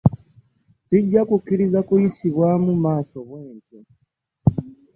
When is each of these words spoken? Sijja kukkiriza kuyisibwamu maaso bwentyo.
Sijja 0.87 1.21
kukkiriza 1.29 1.79
kuyisibwamu 1.87 2.71
maaso 2.83 3.17
bwentyo. 3.27 3.79